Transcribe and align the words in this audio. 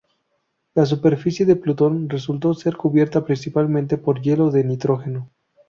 La 0.73 0.83
superficie 0.87 1.45
de 1.45 1.55
Plutón 1.55 2.09
resultó 2.09 2.55
ser 2.55 2.75
cubierta 2.75 3.23
principalmente 3.23 3.99
por 3.99 4.19
hielo 4.19 4.49
de 4.49 4.63
Nitrógeno. 4.63 5.29